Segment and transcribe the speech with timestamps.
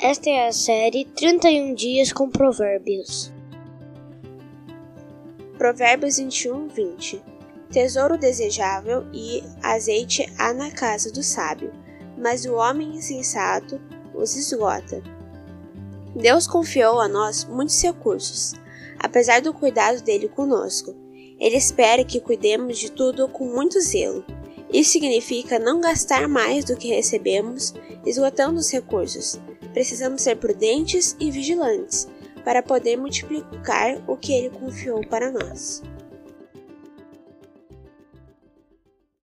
[0.00, 3.32] Esta é a série 31 Dias com Provérbios.
[5.58, 7.20] Provérbios 21, 20
[7.72, 11.72] Tesouro desejável e azeite há na casa do sábio,
[12.16, 13.80] mas o homem insensato
[14.14, 15.02] os esgota.
[16.14, 18.54] Deus confiou a nós muitos recursos,
[19.00, 20.94] apesar do cuidado dele conosco.
[21.40, 24.24] Ele espera que cuidemos de tudo com muito zelo.
[24.72, 29.40] Isso significa não gastar mais do que recebemos, esgotando os recursos,
[29.72, 32.08] precisamos ser prudentes e vigilantes
[32.44, 35.82] para poder multiplicar o que ele confiou para nós.